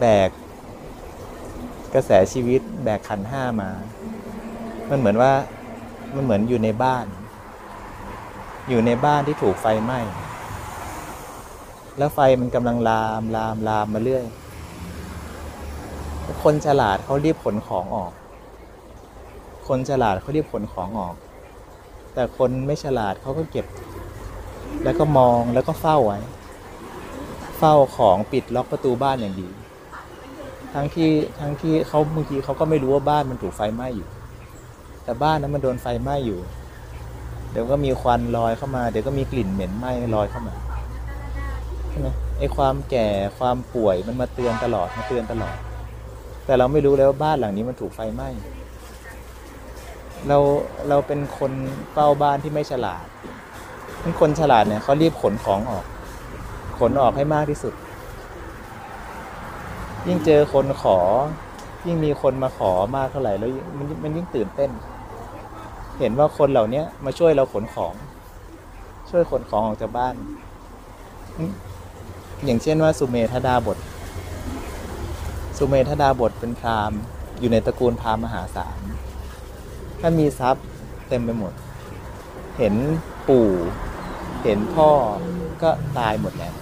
[0.00, 0.30] แบก
[1.94, 3.70] กระแสชีวิตแบกขันห้ามา
[4.90, 5.32] มันเหมือนว่า
[6.14, 7.06] มันเหมือนอยู่ในบ้าน
[8.68, 10.00] อยู่ในบ้านที่ถูกไฟไหม้
[11.98, 14.24] แล้วไฟมันกำลังลามลามลามมาเรื่อย
[16.42, 18.12] คนฉลาดเขารีบขนของออก
[19.68, 21.14] คนฉลาดเขารีบขนของออก
[22.14, 23.66] แต่คนไม่ฉลาดเขาก็เก็บ
[24.84, 26.18] แล้วก็มองแล้วก็เฝ้าไว้
[27.58, 29.48] เฝ้าของปิดล็อกประตูบ้านอย่างดี
[30.74, 34.08] ทั้งที่ทั้งที่เขาบางทีเขาก็ไม่รู้ว่าบ้านมันถูกไฟไหม้อยู่
[35.04, 36.40] แต่บ้านนั้นมันโดนไฟไหม้อยู่
[37.50, 40.54] เดี๋ยวก็มีควันลอยเข้ามา เดี๋ยวก็มีกลิ่นเหม็นไหม้ลอยเข้ามา
[41.88, 45.56] ใช่ไหมไอ้ความแก่ความป่วยมันมาเตือนตลอดมาเตือนตลอด
[46.46, 48.28] แต่เราไม่รู้เลยว่าบ้านหลังนี้มันถูกไฟไหม้
[50.28, 50.38] เรา
[50.88, 51.52] เราเป็นคน
[51.92, 53.04] เฝ้าบ้านที่ไม่ฉลาด
[54.02, 55.84] เป็นคนฉลาดเนี่ยเขารีบขนของออก
[56.78, 57.74] ขนออกให้มากที่สุด
[60.06, 60.98] ยิ่งเจอคนขอ
[61.86, 64.70] ยิ่งมีคนมาขอมากเท่าไหร่แล้วมันมันยิ่งตื่นเต้น
[65.98, 67.94] เห็นว่าคนเหล่านี้มาช่วยเราขนของ
[69.10, 70.14] ช่วยขนของออกจากบ้าน
[71.38, 71.52] อืม
[72.44, 73.78] อย่างเช่นว่าสุเมธดาบท
[75.56, 76.98] สุเมธดาบทเป็นพราหมณ์
[77.40, 78.78] อยู่ในตระกูลพราหมณ์มหาศาล
[80.00, 80.64] ท่านมีทรัพย์
[81.08, 81.52] เต็มไปหมด
[82.58, 82.74] เห็น
[83.28, 83.48] ปู่
[84.44, 84.90] เห็นพ่อ
[85.62, 86.54] ก็ตายหมดแล้ว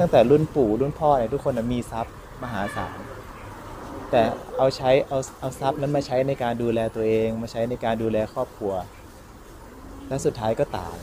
[0.00, 2.98] ตั้งแต่รุ่นปู่รุ่นพ่อเนี่ยทุกคนมีทรัพย์มหาศาล
[4.10, 4.22] แต่
[4.58, 8.72] เอาใช้เอาเอาทรัพย์นั้นมาใช้ในการดูแลตัวเอง มาใช้ในการดูแลครอบครัว
[10.08, 10.96] แล้วสุดท้ายก็ตาย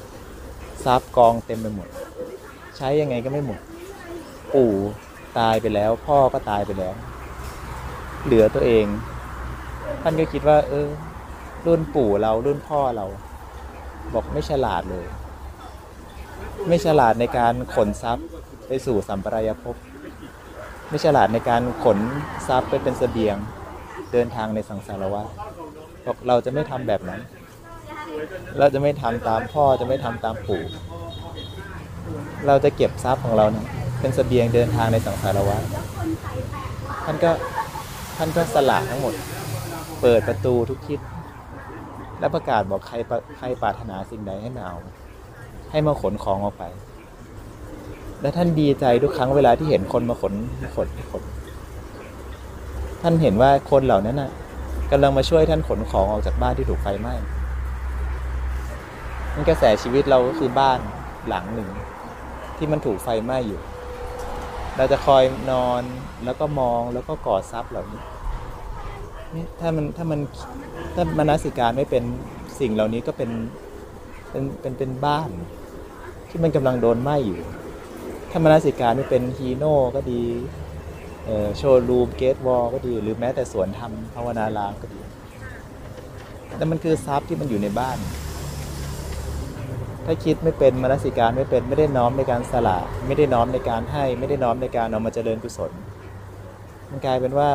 [0.86, 1.88] ทรัพย์กองเต็มไปหมด
[2.78, 3.62] ใช้ยังไงก็ไม่หมด
[4.54, 4.74] ปู่
[5.40, 6.94] ตายไปแล้ว พ่อก็ตายไปแล้ว
[8.26, 8.86] เหลือตัวเอง
[10.02, 10.88] ท่านก็คิดว่า เออ
[11.66, 13.06] รุ่นปู่เรารุ่นพ่อเรา
[14.13, 15.06] บอกไม่ฉลาดเลย
[16.68, 18.26] ไม่ฉลาดในการขนทรัพย์
[18.68, 19.76] ไปสู่สัมปรายภพ
[20.90, 22.00] ไม่ฉลาดในการขน
[22.48, 23.38] ทรัพย์ไปเป็นเสบียง
[24.12, 25.28] เดินทางในสังสารวัฏ
[26.06, 27.22] บอกเราจะไม่ทำแบบนั้น
[28.60, 30.63] เราจะไม่ทำตามพ่อจะไม่ทำตามปู่
[32.48, 33.68] เราจะเก็บทรัพย์ของเราเนี่ย
[34.00, 35.64] เป็นเสบียงเดินทางในสังสารวัฏ
[37.06, 37.32] ท่านก็
[38.18, 39.14] ท่านก็สละทั้งหมด
[40.02, 41.00] เปิดประตูทุกทิศ
[42.20, 42.96] และประกาศบอกใคร
[43.38, 44.78] ใครปรารถนาสิ่งใดให้มาเอา
[45.72, 46.64] ให้มาขนของออกไป
[48.22, 50.34] และท่านดีใจทุกครั้งเวลาที่เห็นคนมาขน
[50.76, 51.24] ขนขน
[53.02, 54.32] ท่านเห็นว่าคนเหล่านั้นน่ะ
[54.92, 57.14] กำลังมาช่วยท่านขนของออกจากบ้านที่ถูกไฟไหม้
[59.36, 60.80] มันกระแสชีวิตเราก็คือบ้าน
[61.28, 61.70] หลังหนึ่ง
[62.58, 63.60] ที่มันถูกไฟไหม้อยู่
[64.78, 65.82] เราจะคอยนอน
[66.26, 68.02] แล้วก็มองแล้วก็กอดซับเหล่านี้
[69.36, 70.20] นี่ถ้ามันถ้ามัน
[70.96, 72.04] ถ้ามนสิการไม่เป็น
[72.60, 73.32] สิ่งเหล่านี้ก็เป็น
[74.32, 75.30] เป็นเป็นเป็นบ้าน
[76.30, 77.40] ที่มันกำลังโดนไหม้อยู่
[78.32, 80.24] ถ้ามนสิการไม่เป็นฮีโน่ก็ดี
[81.26, 85.00] เอ่อโชว์รูมเกตวอลก็ดี หรือแม้แต่สวนธรรมภาวนารามก็ดี
[86.58, 87.98] แต่มันคือทรัพย์ที่มันอยู่ในบ้าน
[90.10, 95.72] ถ้าคิดไม่เป็นมนสิการไม่เป็นไม่ได้น้อมในการสละไม่ได้น้อมในการให้ ไม่ได้น้อมในการเอามาเจริญกุศล
[96.89, 97.50] มันกลายเป็นว่า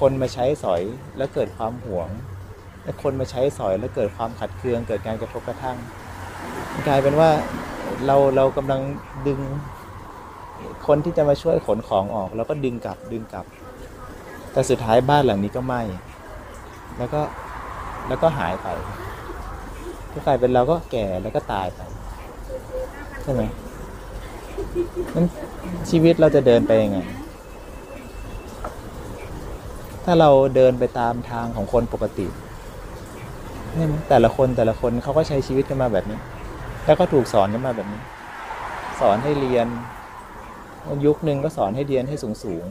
[0.00, 0.82] คนมาใช้สอย
[1.16, 2.08] แล้วเกิดความหวง
[2.84, 5.76] และคนมาใช้สอยแล้วเกิดความขัดเคืองเกิดการกระทบกระทั่ง
[6.72, 7.30] มันกลายเป็นว่า
[8.06, 8.80] เราเรากำลัง
[9.26, 9.40] ดึง
[10.86, 13.46] คนที่จะมาช่วยขนของออกแล้วก็ดึงกลับดึงกลับ
[14.52, 15.82] แต่สุดท้ายบ้านหลังนี้ก็ไหม้
[16.98, 17.22] แล้วก็
[18.08, 18.68] แล้วก็หายไป
[20.12, 21.80] ก็กลายเป็นเราก็แก่แล้วก็ตายไป
[23.22, 23.42] ใช่ไหม
[25.14, 25.26] นั้น
[25.90, 26.98] ชีวิตเราจะเดินไปยังไง
[30.04, 32.26] ถ้าเราเดินไปตามทางของคนปกติ
[33.76, 36.18] นี่ยแต่ละคนแต่ละคนเขาก็ใช้ชีวิตกันมาแบบนี้
[36.86, 38.02] แล้วก็ถูกสอนกันมาแบบนี้
[39.00, 39.66] สอนให้เรียน
[41.06, 42.64] ยุคหนึ่งก็สอนให้เรียนให้สูงสูง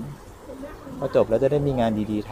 [0.97, 2.31] พอจบแล้วจะได้มีงานดีๆท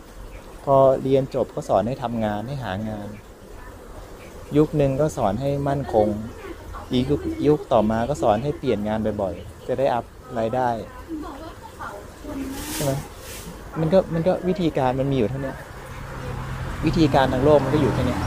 [0.00, 3.08] ำพอเรียนจบก็สอนให้ทำงานให้หางาน
[4.56, 6.08] ยุคหนึ่งก็สอนให้มั่นคง
[6.92, 10.04] อีกยุคยุคต่อมาก็สอนให้เปลี่ยนงานบ่อยๆ จะได้อัพ
[10.38, 10.68] รายได้
[12.74, 12.92] ใช่ไหม
[13.80, 15.54] มันก็มันก็วิธีการมันมีอยู่เท่านี้
[16.86, 18.18] วิธีการทางโลกมันก็อยู่แค่นี้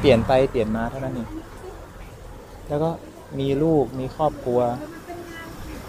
[0.00, 1.28] เปลี่ยนไปเปลี่ยนมาเท่านั้นเอง
[2.68, 2.90] แล้วก็
[3.38, 4.60] มีลูกมีครอบครัว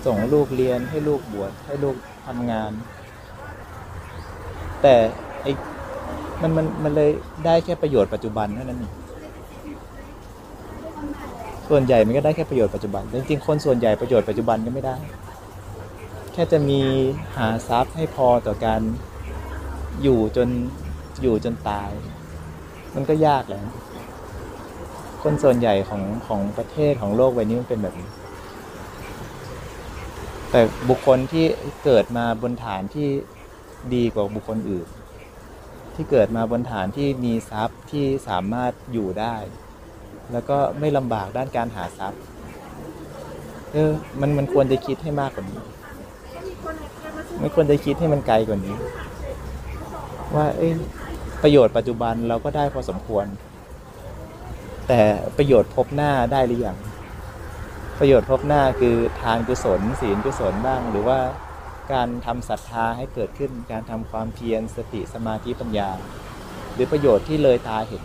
[0.06, 2.72] ส่งลูกเรียนให้ลูกบวชให้ลูกทำงาน
[4.82, 4.96] แต่
[5.41, 5.52] ไอ้
[6.41, 7.12] มันมันมันเลย
[7.46, 8.93] ได้แค่ประโยชน์ปัจจุบันเท่านั้นเอง
[11.70, 14.96] ส่วนใหญ่มันก็ได้แค่ประโยชน์ปัจจุบันจริงๆคนส่วนใหญ่ประโยชน์ปัจจุบันก็ไม่ได้
[16.34, 16.82] แค่จะมี
[17.38, 18.82] หาทรัพย์ให้พอต่อการ
[20.04, 20.50] อยู่จน
[21.22, 21.92] อยู่จนตาย
[22.96, 23.68] มันก็ยากแล้ว
[25.24, 28.10] คนส่วนใหญ่ของของประเทศของโลกใบนี้มันเป็นแบบนี้
[30.52, 31.46] แต่บุคคลที่
[31.84, 33.08] เกิดมาบนฐานที่
[33.94, 34.88] ดีกว่าบุคคลอื่น
[35.96, 39.36] ที่เกิดมาบนฐานที่มีทรัพย์ที่สามารถอยู่ได้
[40.32, 42.22] แล้วก็ไม่ลำบากด้านการหาทรัพย์
[43.74, 45.60] เออ มันมันควรจะคิดให้มากกว่านี้
[47.40, 48.76] ไม่ควรจะคิดให้มันไกลกว่านี้
[50.36, 50.72] ว่า เอ้ย
[51.44, 53.26] ประโยชน์ปัจจุบันเราก็ได้พอสมควร
[54.88, 55.02] แต่
[55.38, 56.78] ประโยชน์พบหน้าได้หรือยัง
[58.00, 61.20] ประโยชน์พบหน้าคือทานกุศล ศีลกุศลบ้าง หรือว่า
[61.94, 65.90] การทำศรัทธาให้เกิดขึ้นการทำความเพียรสติสมาธิปัญญา
[66.74, 68.04] หรือประโยชน์ที่เลยตาเห็น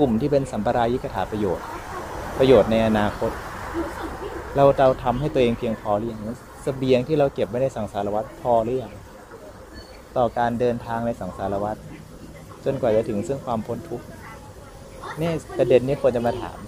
[0.00, 1.66] กลุ่มที่เป็นสัมปรายิกถาประโยชน์
[2.38, 3.30] ประโยชน์ในอนาคต
[4.56, 8.92] เราเราทำให้ตัวเองเพียงพอหรือยังสเสบียงที่เราเก็บไว้ในสังสารวัฏพอหรือยัง
[10.16, 11.76] ต่อการเดินทางในสังสารวัฏ
[12.64, 14.06] จนกว่าจะถึงซึ่งความพ้นทุกข์
[15.18, 16.58] เนี่ยประเด็นนี้ควรจะมาถาม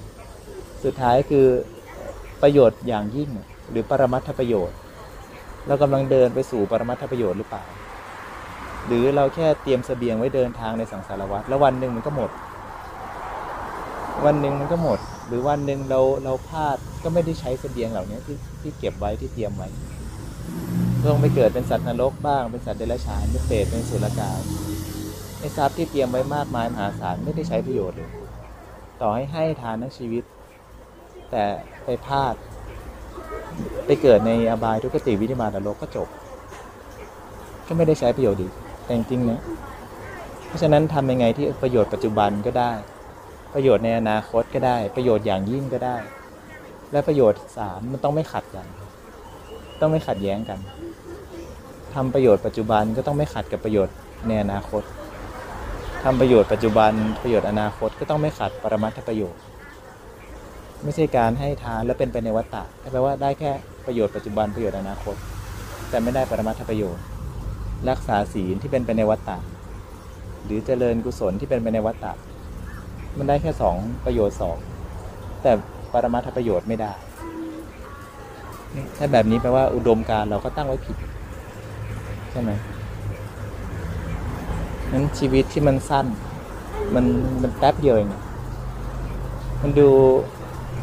[0.85, 1.47] สุดท้ายคือ
[2.43, 3.31] ประโยชน์อย่างยิ่ง
[3.71, 4.77] หรือปรมัตถประโยชน์
[5.67, 7.65] เรากำลังเดินไปสู่ปรมัตถประโยชน์หรือเปล่า
[8.87, 12.31] หรือเราแค่เตรียมสเสบียงไว้เดินทางในสังสารวัฏแล้ววันหนึ่งมันก็หมด
[14.27, 19.69] วันหนึ่งมันก็หมด หรือวันหนึ่งเราเราพลาดก็ไม่ได้ใช้เสบียงเหล่านี้ที่ที่เก็บไว้ที่เตรียมไว้
[21.11, 24.41] ลงไปเกิดเป็นสัตว์นรกบ้างเป็นสัตว์เดรัจฉานเป็นเปรตเป็นสุรกาย
[25.39, 28.11] ไอ้ทรัพย์ที่เตรียมไว้มากมายมหาศาลไม่ได้ใช้ประโยชน์เลย
[29.01, 30.25] ต่อให้ให้ทานทั้งชีวิต
[31.31, 31.45] แต่
[31.85, 32.35] ไปพลาด
[33.87, 36.09] ไปเกิดในอบายทุกขติวิธิมานรกก็จบ
[37.67, 38.49] ก็ไม่ได้ใช้ประโยชน์ดี
[38.85, 39.41] แต่จริงๆนะ
[40.47, 42.73] เพราะฉะนั้นทำยังไงที่ประโยชน์ปัจจุบันก็ได้
[43.55, 45.97] ประโยชน์ในอนาคตก็ได้ ประโยชน์อย่างยิ่งก็ได้
[46.93, 48.67] และประโยชน์สามมันต้องไม่ขัดกัน
[49.81, 50.59] ต้องไม่ขัดแย้งกัน
[51.95, 53.95] ทำประโยชน์ปัจจุบันก็ต้องไม่ขัดกับประโยชน์
[54.29, 54.83] ในอนาคต
[56.05, 59.41] ทำประโยชน์ปัจจุบันประโยชน์อนาคตก็ต้องไม่ขัดปรมัตถประโยชน์
[60.83, 62.63] ไม่ใช่การให้ทานแล้วเป็นไปในวัฏฏะ
[62.93, 63.51] แปลว่าได้แค่
[63.87, 65.17] ประโยชน์ปัจจุบันประโยชน์อนาคต
[65.91, 67.05] แต่ไม่ได้ปรมัตถประโยชน์
[67.91, 69.39] รักษาศีลที่เป็นไปในวัฏฏะ
[70.45, 72.13] หรือเจริญกุศลที่เป็นไปในวัฏฏะ
[73.19, 74.57] มันได้แค่สองประโยชน์สอง
[75.43, 75.53] แต่
[75.93, 76.93] ปรมัตถประโยชน์ไม่ได้
[78.97, 80.97] ถ้าแบบนี้แปลว่าอุดมการเราก็ตั้งไว้ผิด
[82.31, 82.51] ใช่ไหม
[84.93, 86.07] นั้นชีวิตที่มันสั้น
[86.95, 87.05] มัน
[87.43, 88.11] มันแป๊บเดียวเอง
[89.63, 89.89] มันดู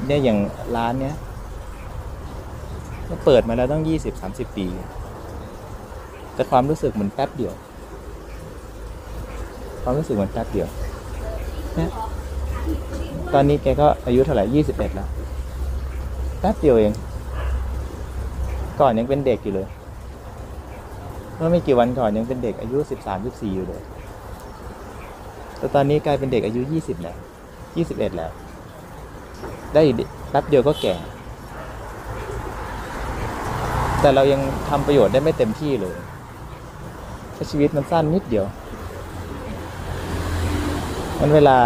[0.07, 0.39] เนี่ยอย่าง
[0.75, 1.15] ร้านเนี้ย
[3.09, 4.67] มันเปิดมาแล้วต้องยี่สิบสามสิบปี
[6.33, 7.53] แต่ความรู้สึกเหมือนแป๊บเดียว
[9.83, 10.67] ความรู้สึกเหมือนแป๊บเดียว
[11.75, 11.89] เนี่ย
[13.33, 15.07] ตอนนี้แกก็อายุเท่าไหร่ยี่สิบเอ็ดแล้ว
[16.39, 16.91] แป๊บเดียวเอง
[18.79, 19.67] ก่อนยังเป็นเด็กอยู่เลย
[21.35, 23.81] เมื่อไม่กี่วันก่อนยังเป็นเด็กอายุสิบสามสิบสี่อยู่เลย
[25.57, 27.15] แต่ตอนนี้กลายเป็นเด็กอายุยี่สิบแล้ว
[27.77, 28.31] ยี่สิบเอ็ดแล้ว
[29.73, 29.81] ได้
[30.29, 30.95] แป๊บเดียวก็แก่
[34.01, 35.95] แต่เรายังทำประโยชน์ได้ไม่เต็มที่เลย
[37.51, 38.45] ชีวิตมันสั้นนิดเดียว
[41.19, 41.57] มันเวลา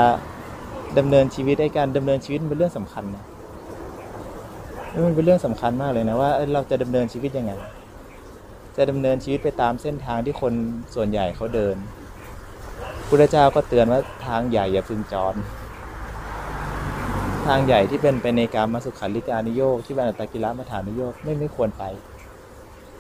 [0.98, 3.26] ดำเนินชีวิตไอ้การดำเนินชีวิตเป็นเรื่องสำคัญนะ
[5.06, 7.54] มันเป็นเรื่องสำคัญมากเลยนะว่าเราจะดำเนินชีวิตยังไง
[8.78, 10.54] จะดำเนินชีวิตไปตามเส้นทางที่คน
[10.96, 11.76] ส่วนใหญ่เขาเดิน
[13.08, 15.36] พุทธเจ้าก็เตือนว่าทางใหญ่อย่าพึงจร
[17.48, 21.84] ทางใหญ่ที่เป็นไปในการมาสุขาริการนิโยกที่เป็นอัตตกิลมัฐานิโยกไม่ไม่ควรไป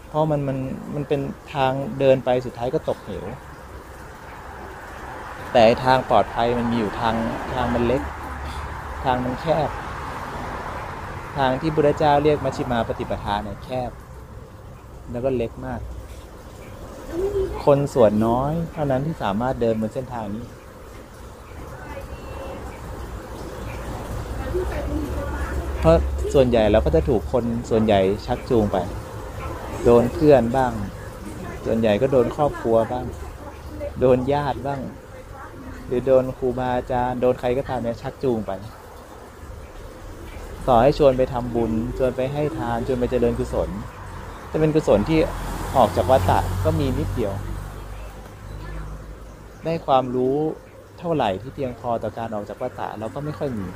[0.07, 0.57] เพราะมันมัน
[0.95, 1.21] มันเป็น
[1.53, 3.25] ทางเดินไปสุดท้ายก็ตกเหว
[5.53, 7.15] แต่ทางปลอดภัยมันมีอยู่ทาง
[7.53, 8.01] ทางมันเล็ก
[9.03, 9.69] ทางมันแคบ
[11.37, 13.91] ทางที่พุทธเจ้าเรียกมัชฌิมาปฏิปทาเนี่ยแคบ
[15.11, 15.79] แล้วก็เล็กมาก
[17.65, 20.45] คนส่วนน้อย เท่านั้นที่สามารถเดินบนเส้นทางนี้
[25.79, 25.97] เพราะ
[26.33, 28.77] ส่วนใหญ่เราก็จะถูกคนส่วนใหญ่ชักจูงไป
[29.83, 30.71] โดนเพื่อนบ้าง
[31.65, 33.05] ส่วนใหญ่ก็โดนครอบครัวบ้าง
[33.99, 34.81] โดนญาติบ้าง
[35.87, 38.51] หรือโดนครูบาอาจารย์โดนใครก็ตามเนี่ยชักจูงไป
[40.67, 43.69] ต่อให้ชวนไปทำบุญชวนไปให้ทานชวนไปเจริญกุศล
[44.51, 45.19] จะเป็นกุศลที่
[45.77, 47.33] ออกจากวัฏฏะก็มีนิดเดียว
[49.63, 50.37] ได้ความรู้
[50.99, 53.67] เท่าไหร่ที่เพียงพอต่อการออกจากวัฏฏะเราก็ไม่ค่อยมี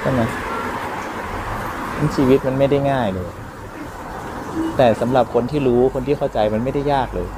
[0.00, 0.20] ใช่ไหม
[2.16, 3.30] ชีวิตมันไม่ได้ง่ายเลย
[4.76, 7.28] แต่สำหรับคนที่รู้คนที่เข้าใจมันไม่ได้ยากเลย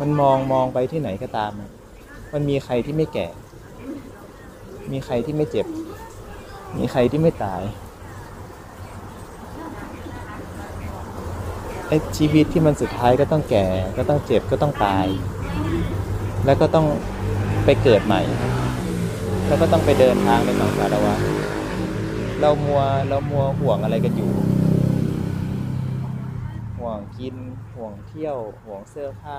[0.00, 1.52] มันมองมองไปที่ไหนก็ตาม
[2.32, 3.28] มันมีใครที่ไม่แก่
[4.92, 5.66] มีใครที่ไม่เจ็บ
[6.78, 7.62] มีใครที่ไม่ตาย
[11.88, 15.06] ไอ้ชีวิตที่มันสุดท้ายก็ต้องแก่ ก็ต้องเจ็บก็ต้องตาย
[16.46, 16.86] แล้วก็ต้อง
[17.64, 18.22] ไปเกิดใหม่
[19.46, 21.20] แล้วก็ต้องไปเดินทางในสังสารวัฏ
[22.40, 24.32] เรามัวเรามัวห่วงอะไรกันอยู่
[26.78, 27.36] ห่วงกิน
[27.74, 29.38] ห่วงเที่ยว ห่วงเสื้อผ้า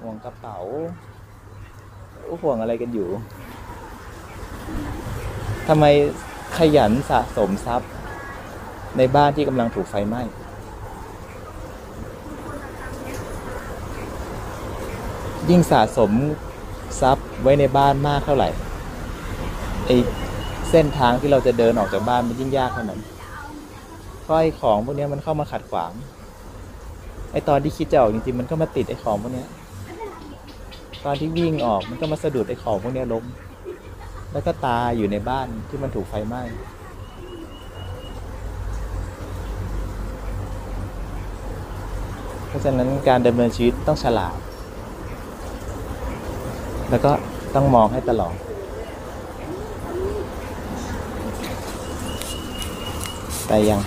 [0.00, 0.58] ห่วงกระเป๋า
[2.42, 3.08] ห่วงอะไรกันอยู่
[5.68, 5.84] ทำไม
[6.56, 7.90] ขยันสะสมทรัพย์
[8.96, 10.22] ในบ้านที่กำลังถูกไฟไหม้
[15.48, 16.12] ยิ่งสะสม
[17.00, 18.48] ทรัพย์ไว้ในบ้านมากเท่าไหร่
[19.86, 19.90] ไอ
[20.76, 23.00] เส้นทางที่เราจะเดินออกจากบ้านมันยิ่งยากเท่านั้น
[24.22, 25.92] เพราะไอของพวกนี้มันเข้ามาขัดขวาง
[27.32, 29.44] ไอตอนที่คิดจะออกจริงๆมันก็มาติดไอของพวกนี้
[31.04, 33.24] ตอนที่วิ่งออกมันก็มาสะดุดไอของพวกนี้ล้ม
[34.32, 36.42] แล้วก็ตายอยู่ในบ้านที่มันถูกไฟไหม้
[42.48, 44.36] เพราะฉะนั้นการดำเนินชีวิตต้องฉลาด
[46.90, 47.12] แล้วก็
[47.54, 48.36] ต้องมองให้ตลอด
[53.48, 53.80] ไปยัง